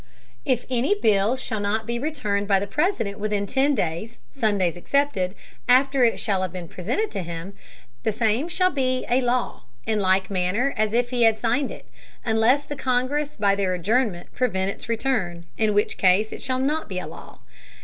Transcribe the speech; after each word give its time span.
If 0.45 0.65
any 0.67 0.95
Bill 0.99 1.35
shall 1.37 1.59
not 1.59 1.85
be 1.85 1.99
returned 1.99 2.47
by 2.47 2.57
the 2.59 2.65
President 2.65 3.19
within 3.19 3.45
ten 3.45 3.75
Days 3.75 4.17
(Sundays 4.31 4.75
excepted) 4.75 5.35
after 5.69 6.03
it 6.03 6.19
shall 6.19 6.41
have 6.41 6.51
been 6.51 6.67
presented 6.67 7.11
to 7.11 7.21
him, 7.21 7.53
the 8.01 8.11
same 8.11 8.47
shall 8.49 8.71
be 8.71 9.05
a 9.11 9.21
Law, 9.21 9.65
in 9.85 9.99
like 9.99 10.31
Manner 10.31 10.73
as 10.75 10.93
if 10.93 11.11
he 11.11 11.21
had 11.21 11.37
signed 11.37 11.69
it, 11.69 11.87
unless 12.25 12.63
the 12.63 12.75
Congress 12.75 13.35
by 13.37 13.53
their 13.53 13.75
Adjournment 13.75 14.33
prevent 14.33 14.71
its 14.71 14.89
Return, 14.89 15.45
in 15.55 15.75
which 15.75 15.99
Case 15.99 16.33
it 16.33 16.41
shall 16.41 16.57
not 16.57 16.89
be 16.89 16.97
a 16.97 17.05
Law. 17.05 17.37